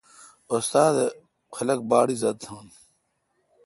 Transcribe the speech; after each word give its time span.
استاد 0.53 0.91
دے 0.95 1.07
خلق 1.55 1.79
باڑ 1.89 2.05
عزت 2.13 2.35
تھان۔ 2.43 2.67